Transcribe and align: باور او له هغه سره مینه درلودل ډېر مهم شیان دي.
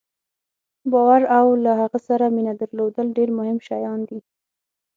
باور 0.91 1.21
او 1.37 1.47
له 1.63 1.71
هغه 1.81 1.99
سره 2.07 2.25
مینه 2.35 2.53
درلودل 2.61 3.07
ډېر 3.17 3.29
مهم 3.37 3.57
شیان 3.67 3.99
دي. 4.09 4.19